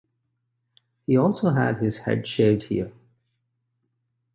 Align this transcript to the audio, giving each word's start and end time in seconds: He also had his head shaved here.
He 1.05 1.15
also 1.15 1.51
had 1.51 1.77
his 1.77 1.99
head 1.99 2.25
shaved 2.25 2.63
here. 2.63 2.91